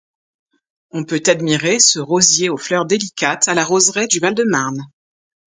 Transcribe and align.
On 0.89 1.03
peut 1.05 1.21
admirer 1.27 1.77
ce 1.77 1.99
rosier 1.99 2.49
aux 2.49 2.57
fleurs 2.57 2.87
délicates 2.87 3.47
à 3.47 3.53
la 3.53 3.63
roseraie 3.63 4.07
du 4.07 4.17
Val-de-Marne. 4.17 4.81